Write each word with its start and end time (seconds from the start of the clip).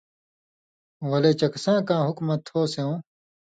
ولے 1.09 1.31
چکساں 1.39 1.79
کا 1.87 1.97
حُکمہ 2.07 2.35
تھو 2.45 2.59
سېوں 2.73 2.95